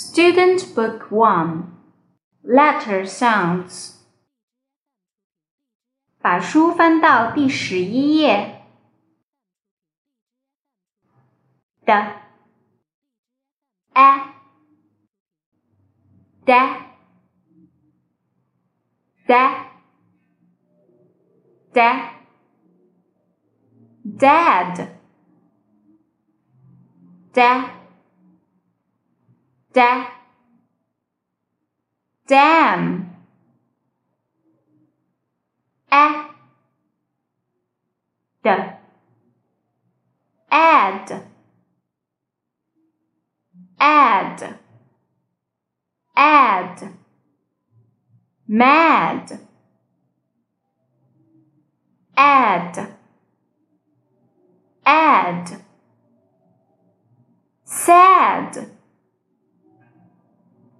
[0.00, 1.64] Student Book 1
[2.42, 3.94] Letter Sounds
[6.20, 8.56] 把书翻到第十一页。
[11.86, 11.92] 的，
[13.94, 14.34] a
[16.44, 16.76] da
[19.26, 19.70] da
[21.72, 22.10] da
[24.04, 24.88] dad
[27.32, 27.79] da
[29.73, 30.07] da
[32.27, 33.09] dam
[35.91, 36.05] a
[38.43, 38.47] d.
[40.49, 41.09] Add
[43.79, 44.57] add
[46.15, 46.93] add
[48.47, 49.39] mad.
[52.17, 52.77] Add
[54.85, 55.61] add
[57.63, 58.80] sad